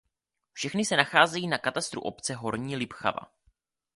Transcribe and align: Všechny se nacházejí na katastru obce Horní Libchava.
Všechny 0.53 0.85
se 0.85 0.97
nacházejí 0.97 1.47
na 1.47 1.57
katastru 1.57 2.01
obce 2.01 2.35
Horní 2.35 2.75
Libchava. 2.75 3.31